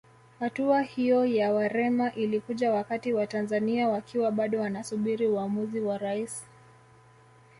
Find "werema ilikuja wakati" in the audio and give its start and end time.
1.51-3.13